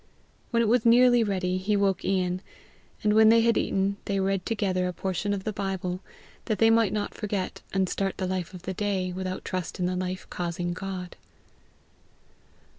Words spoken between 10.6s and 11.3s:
God.